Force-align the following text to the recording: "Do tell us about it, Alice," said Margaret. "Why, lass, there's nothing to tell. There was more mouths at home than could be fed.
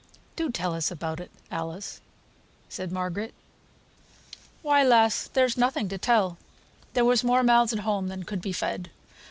"Do 0.35 0.49
tell 0.49 0.73
us 0.73 0.89
about 0.89 1.19
it, 1.19 1.29
Alice," 1.51 2.01
said 2.69 2.91
Margaret. 2.91 3.35
"Why, 4.63 4.81
lass, 4.83 5.27
there's 5.27 5.57
nothing 5.57 5.89
to 5.89 5.99
tell. 5.99 6.39
There 6.93 7.05
was 7.05 7.23
more 7.23 7.43
mouths 7.43 7.71
at 7.71 7.81
home 7.81 8.07
than 8.07 8.23
could 8.23 8.41
be 8.41 8.51
fed. 8.51 8.89